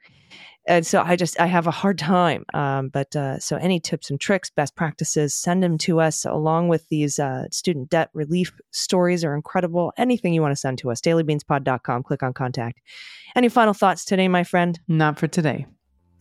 [0.67, 2.45] And so I just, I have a hard time.
[2.55, 6.69] Um, but uh, so any tips and tricks, best practices, send them to us along
[6.69, 9.93] with these uh, student debt relief stories are incredible.
[9.97, 12.81] Anything you want to send to us, dailybeanspod.com, click on contact.
[13.35, 14.79] Any final thoughts today, my friend?
[14.87, 15.67] Not for today.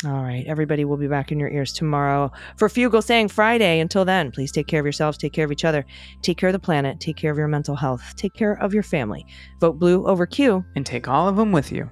[0.03, 3.79] All right, everybody will be back in your ears tomorrow for Fugle saying Friday.
[3.79, 5.85] Until then, please take care of yourselves, take care of each other,
[6.23, 8.81] take care of the planet, take care of your mental health, take care of your
[8.81, 9.27] family.
[9.59, 10.65] Vote blue over Q.
[10.75, 11.87] And take all of them with you.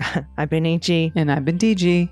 [0.36, 2.08] I've been HG, And I've been DG.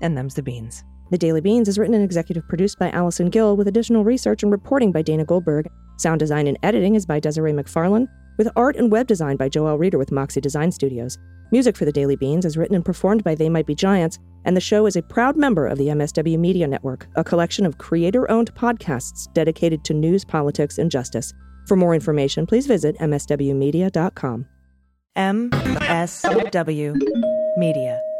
[0.00, 0.84] and them's the beans.
[1.10, 4.50] The Daily Beans is written and executive produced by Allison Gill with additional research and
[4.50, 5.68] reporting by Dana Goldberg.
[5.98, 9.76] Sound design and editing is by Desiree McFarlane, with art and web design by Joel
[9.76, 11.18] Reeder with Moxie Design Studios.
[11.50, 14.56] Music for the Daily Beans is written and performed by They Might Be Giants, and
[14.56, 18.28] the show is a proud member of the MSW Media Network, a collection of creator
[18.30, 21.34] owned podcasts dedicated to news, politics, and justice.
[21.66, 24.46] For more information, please visit MSWmedia.com.
[25.16, 26.96] MSW
[27.58, 28.11] Media.